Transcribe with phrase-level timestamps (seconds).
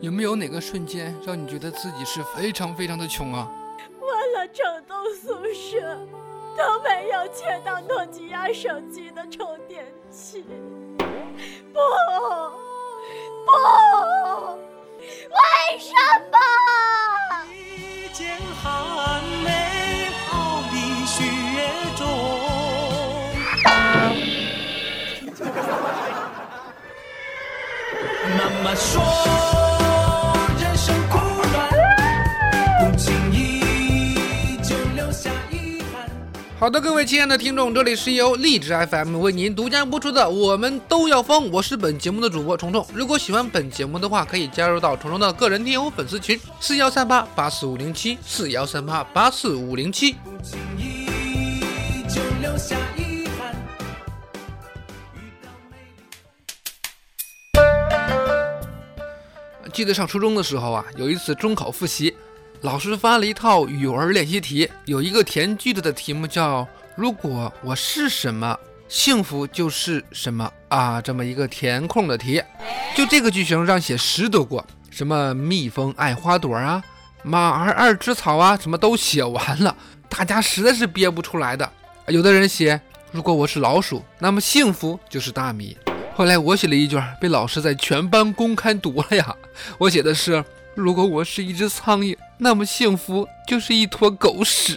[0.00, 3.50] 有没有哪个瞬间让你觉得自己是非常非常的穷啊？
[4.00, 5.98] 问了整栋宿舍
[6.56, 10.44] 都没有钱到诺基亚手机的充电器。
[11.72, 11.80] 不，
[13.46, 13.50] 不，
[15.30, 15.92] 为什
[16.30, 16.36] 么？
[17.50, 20.76] 一剑寒梅傲立
[21.06, 21.24] 雪
[21.96, 22.04] 中。
[28.36, 29.00] 妈妈说，
[36.64, 42.86] 好的，各位亲爱的听众，这里是由荔枝 FM 为您独家播出的《我们都要疯》，我是本节目的主播虫虫。
[42.94, 50.16] 如果喜欢本节目的话，可以加入到虫虫的个人听友粉丝群：四幺三八八四五零七四幺三八八四五零七。
[59.70, 62.14] 记得上初中的时候啊，有一次中考复习，
[62.64, 72.42] 老师发了一套语文练习题，有一个填句子的题目叫“如果我是什么，幸福就是什么”啊，这么一个填空的题。
[72.96, 76.82] 就这个句型让写十多个，什么蜜蜂爱花朵啊，
[77.22, 79.76] 马儿爱吃草啊，什么都写完了，
[80.08, 81.70] 大家实在是憋不出来的。
[82.08, 82.80] 有的人写
[83.12, 85.76] “如果我是老鼠，那么幸福就是大米”。
[86.16, 89.36] 后来我写了一卷，被老师在全班公开读了呀。
[89.76, 90.42] 我写的是：
[90.74, 94.76] 如果我是一只苍蝇，那么幸福就是一坨狗屎。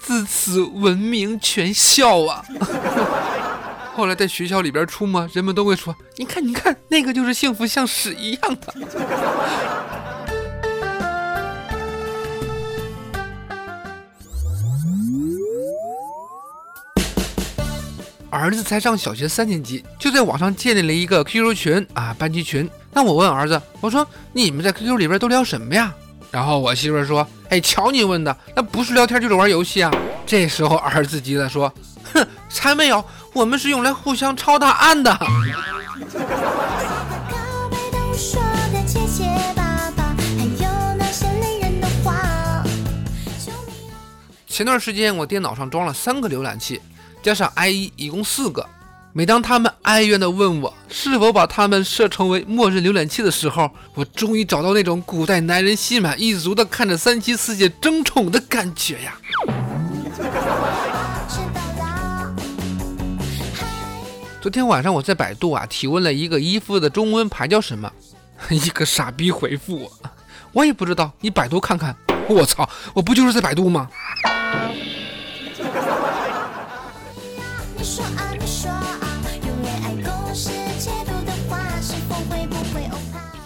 [0.00, 2.44] 自此闻名全校啊！
[3.94, 8.74] 后来在学校里边出没，人们都会说：你看，你看，那个就是幸福像屎一样的。
[18.30, 22.68] 儿子才上小学三年级，就在网上建立了一个 QQ 群啊，班级群。
[22.92, 25.94] 那我问儿子，我说你们在 QQ 里边都聊什么呀？
[26.30, 29.90] 然后我媳妇儿说，哎，瞧你问的，那不是聊天就是玩游戏啊。
[30.24, 31.72] 这时候儿子急了说，
[32.12, 35.18] 哼，才没有，我们是用来互相抄答案的。
[44.46, 46.80] 前段时间我电脑上装了三个浏览器，
[47.22, 48.64] 加上 IE 一共四个。
[49.12, 59.18] 每当他们哀怨地问我是否把他们设成为默认浏览器的时候，我终于找到那种古代男人心满意足地看着三妻四妾争宠的感觉呀！
[64.40, 67.90] 昨天晚上我在百度啊提问了一个衣服的中文牌叫什么，
[68.48, 69.90] 一个傻逼回复我，
[70.52, 71.96] 我也不知道，你百度看看。
[72.28, 73.88] 我操，我不就是在百度吗？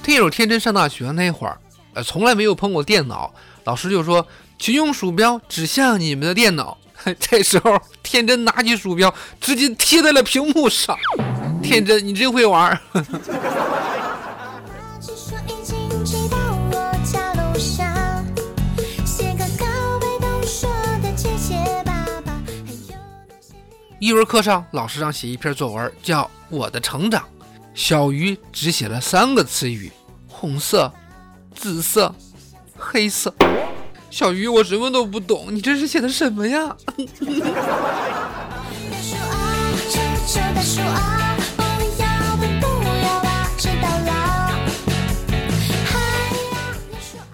[0.04, 0.12] 欧趴？
[0.12, 1.58] 听友天真上大学那会儿，
[1.94, 3.32] 呃，从来没有碰过电脑，
[3.64, 4.26] 老师就说，
[4.58, 6.76] 请用鼠标指向你们的电脑。
[7.18, 10.96] 这时候，天真拿起鼠标，直接贴在了屏幕上。
[11.62, 12.78] 天真，你真会玩儿。
[24.00, 27.22] 语文课上，老师让写一篇作文，叫《我的成长》。
[27.74, 29.90] 小鱼只写了三个词语：
[30.28, 30.92] 红色、
[31.56, 32.14] 紫色、
[32.78, 33.34] 黑色。
[34.10, 36.76] 小鱼，我什么都不懂，你这是写的什么呀？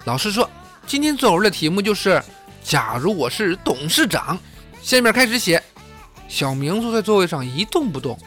[0.05, 0.49] 老师说，
[0.87, 2.19] 今天作文的题目就是：
[2.63, 4.39] 假如我是董事长。
[4.81, 5.61] 下面开始写。
[6.27, 8.17] 小明坐在座位上一动不动，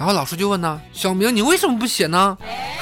[0.00, 2.34] 然后老师就问呢：“小明，你为什么不写呢？”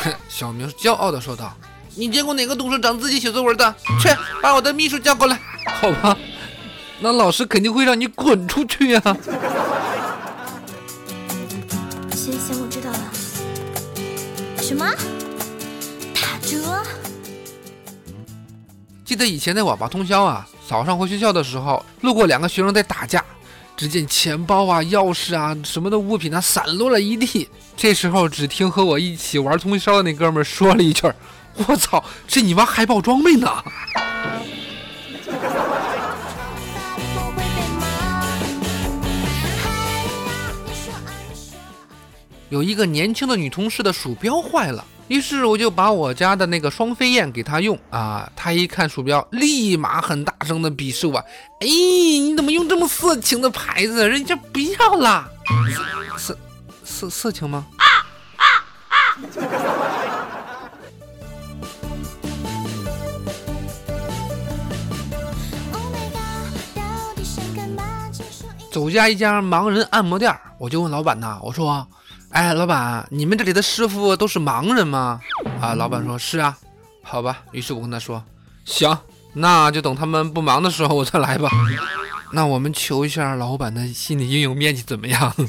[0.04, 1.52] 哼， 小明骄傲地说道
[1.96, 3.74] ：“你见过哪个董事长自己写作文的？
[4.00, 4.08] 去，
[4.40, 5.36] 把我的秘书叫过来。
[5.66, 6.16] ”好吧，
[7.00, 9.00] 那老师肯定会让你滚出去呀、
[12.12, 13.00] 行行，我知道了。
[14.62, 14.88] 什么？
[16.14, 16.80] 打折？
[19.04, 23.24] 记得以前在网吧通宵啊，早上回学校的时候，路过两个学生在打架，
[23.78, 27.48] 只见钱包啊、钥匙啊什么的物品啊散落了一地。
[27.76, 31.08] 这时候，只听和我一起玩通宵的那哥们说了一句
[31.68, 33.48] ：“我操，这你妈还爆装备呢！”
[42.50, 48.30] 有一个年轻的女同事的鼠标坏了，于是我就把我家的那个双飞燕给她用啊。
[48.34, 51.18] 她一看鼠标，立马很大声的鄙视我
[51.60, 54.08] ：“哎，你怎么用这么色情的牌子？
[54.08, 55.28] 人家不要啦！”
[56.16, 56.38] 色
[56.84, 57.86] 色色情吗？Oh？
[68.10, 71.86] 请说一走家一家盲人按摩店，我就问老板呐，我说
[72.30, 75.20] ：“哎，老板，你们这里的师傅都是盲人吗？”
[75.60, 76.56] 啊，老板说：“是啊。”
[77.02, 78.22] 好吧，于是我跟他说
[78.64, 78.96] ：“行，
[79.32, 81.50] 那就等他们不忙的时候我再来吧。”
[82.30, 85.32] 那我们求一下老板的心理阴影面积怎么样？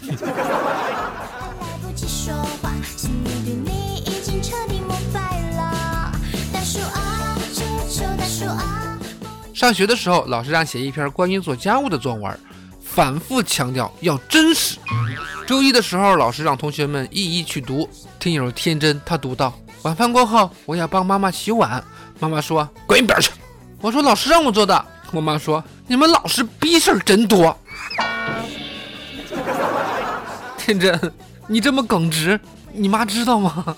[9.54, 12.40] 上学的时候，老师让写一篇关于做家务的作文，
[13.00, 14.78] 反复强调要真实。
[15.48, 17.88] 周一的时候，老师让同学们一一去读。
[18.20, 19.54] 听友天真，他读到
[19.84, 21.82] 晚饭过后，我要帮妈妈洗碗。
[22.20, 23.32] 妈妈说：“滚一边去！”
[23.80, 27.58] 我说：“老师让我做的。”我妈说：“你们老师逼事儿真多。”
[30.60, 31.00] 天真，
[31.48, 32.38] 你这么耿直，
[32.74, 33.78] 你妈知道吗？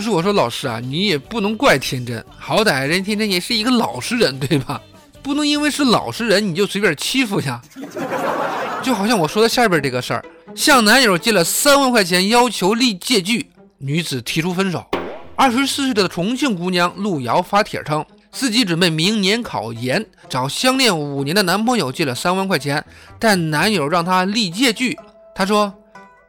[0.00, 4.80] 不是我说老师啊，你也不能怪天真，好歹人天真也是一个老实人，对吧？
[5.22, 7.60] 不能因为是老实人你就随便欺负呀。
[8.82, 10.24] 就好像我说的下边这个事儿，
[10.54, 14.82] 向男友借了三万块钱，要求立借据，女子提出分手。
[15.36, 22.82] 二十四岁的重庆姑娘陆瑶发帖称，自己准备明年考研，找相恋五年的男朋友借了三万块钱，
[23.18, 24.98] 但男友让她立借据。
[25.34, 25.70] 她说：“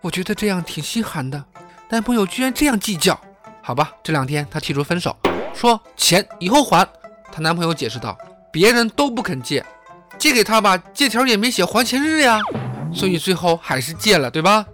[0.03, 1.41] 我觉得这样挺心寒的，
[1.89, 3.17] 男朋友居然这样计较。”
[3.61, 5.15] 好吧，这两天她提出分手，
[5.53, 6.87] 说钱以后还。
[7.31, 8.17] 她男朋友解释道
[8.51, 9.65] ：“别人都不肯借，
[10.17, 12.39] 借给她吧，借条也没写还钱日呀，
[12.93, 14.65] 所以最后还是借了，对吧？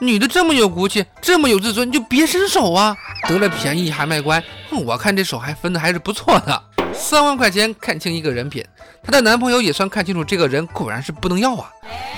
[0.00, 2.96] 女的这么有骨气，这么有自尊，就别伸手啊！
[3.28, 4.42] 得了便宜还卖乖，
[4.84, 6.62] 我看这手还分的还是不错的。
[6.92, 8.64] 三万块钱看清一个人品，
[9.02, 11.70] 她的男朋友也算看清楚这个人果然是不能要啊！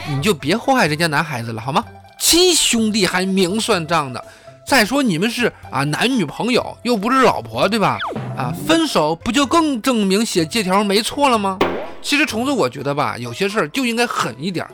[0.09, 1.85] 你就别祸害人家男孩子了好吗？
[2.19, 4.25] 亲兄弟还明算账的。
[4.69, 7.97] 再说你们是啊男女朋友，又不是老婆，对吧？
[8.37, 11.57] 啊，分手不就更证明写借条没错了吗？
[12.03, 14.71] 其实虫子，我觉得吧，有些事儿就应该狠一点儿，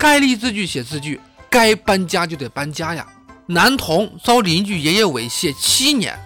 [0.00, 3.06] 该立字据写字据，该搬家就得搬家呀。
[3.46, 6.18] 男童遭邻居爷爷猥亵七年，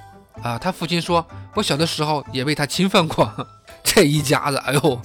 [0.43, 1.23] 啊，他父亲说，
[1.55, 3.31] 我小的时候也被他侵犯过。
[3.85, 5.01] 这一家子，哎呦！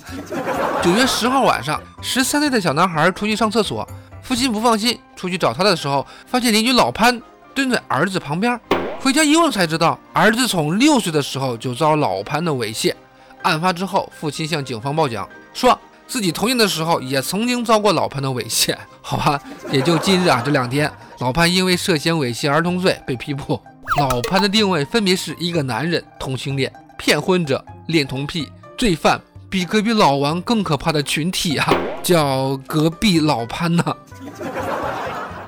[0.82, 3.86] 九月十号晚上，十三岁的小男孩出去上厕所，
[4.22, 7.22] 父亲不放心，出去找他的时候，发现邻居老潘
[7.56, 8.60] 蹲在儿子旁边。
[9.00, 12.94] 回家一问才知道，儿子从六岁的时候就遭老潘的猥亵。
[13.44, 15.24] 案发之后，父亲向警方报警，
[15.54, 18.76] 说自己童年的时候也曾经遭过老潘的猥亵。
[19.02, 19.40] 好吧，
[19.72, 23.60] 也就今日啊，这两天，老潘因为涉嫌猥亵儿童罪被批捕。
[24.00, 31.72] 老潘的定位分别是一个男人、同性恋、骗婚者、恋童癖、罪犯，比隔壁老王更可怕的群体啊，
[32.02, 33.96] 叫隔壁老潘呐、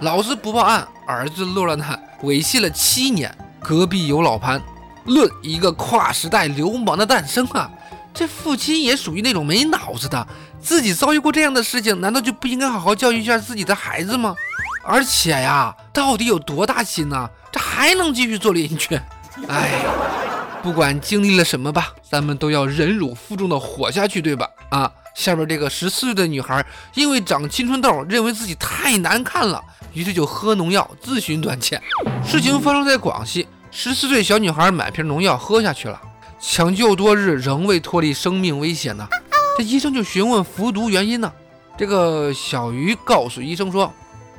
[0.02, 4.62] 老子不报案，儿子落了难，猥亵了七年，隔壁有老潘，
[5.06, 7.70] 论一个跨时代流氓的诞生啊！
[8.14, 10.28] 这父亲也属于那种没脑子的，
[10.62, 14.36] 自己遭遇过这样的事情，难道就不应该好好教育一下自己的孩子吗？
[14.84, 19.00] 而且呀，到底有多大心呢、这还能继续做邻居？
[19.48, 19.84] 哎，
[20.62, 24.48] 不管经历了什么吧，咱们都要忍辱负重的活下去，对吧？
[24.70, 29.64] 啊，下边这个十四岁的女孩，因为长青春痘，认为自己太难看了，
[29.98, 31.82] 于是就喝农药自寻短见。
[32.24, 36.00] 事情发生在广西，十四岁小女孩买瓶农药喝下去了，
[36.40, 39.08] 抢救多日仍未脱离生命危险呢。
[39.58, 41.34] 这医生就询问服毒原因呢。
[41.76, 43.92] 这个小鱼告诉医生说，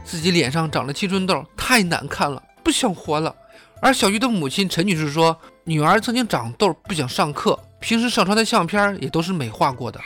[0.04, 3.34] 自己脸上长了青春痘，太难看了，不想活了。
[3.80, 9.98] 而小鱼的母亲陈女士说，女儿曾经长痘，不想上课，平时上传的相片也都是美化过的。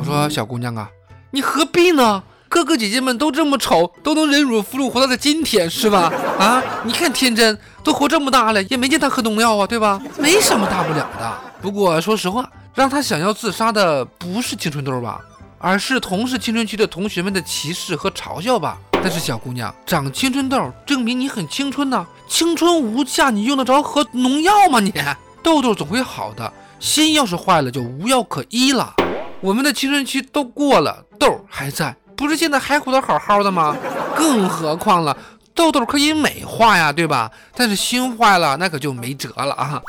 [0.00, 0.90] 我说小姑娘啊，
[1.30, 2.24] 你何必呢？
[2.48, 6.12] 哥哥姐姐们都这么丑，都能忍辱负重活到了今天，是吧？
[6.38, 10.00] 啊，你看天真都活这么大了，也没见他喝农药啊，对吧？
[10.18, 11.40] 没什么大不了的。
[11.60, 15.20] 不过说实话，让他想要自杀的不是青春痘吧，
[15.58, 18.78] 而是同是青春期的同学们的歧视和嘲笑吧。
[18.92, 24.92] 但是小姑娘长青春痘，证明你很青春呐、青春无价，你用得着喝农药吗你？
[25.42, 28.94] 痘痘总会好的，心要是坏了就无药可医了。
[29.40, 33.76] 我们的青春期都过了，痘儿还在，不是现在还活得好好的吗？
[34.16, 35.16] 更何况了，
[35.54, 37.30] 痘痘可以美化呀，对吧？
[37.54, 39.82] 但是心坏了，那可就没辙了啊。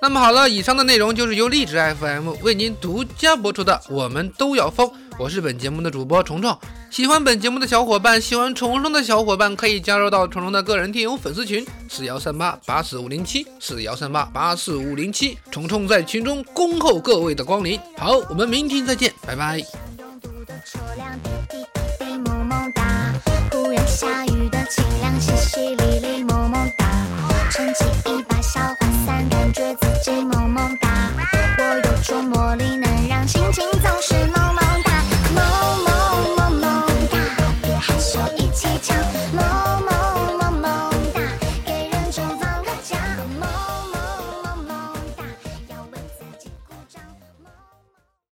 [0.00, 4.86] 那么好了，以上的内容就是由荔枝 FM 为您独家播出的《我们都要疯》，
[5.18, 6.58] 我是本节目的主播虫虫，
[6.90, 17.80] 喜欢本节目的小伙伴，喜欢虫虫的小伙伴可以加入到虫虫的个人听友粉丝群四幺三八八四五零七四幺三八八四五零七，虫虫在群中恭候各位的光临。
[17.96, 19.62] 好，我们明天再见，拜拜。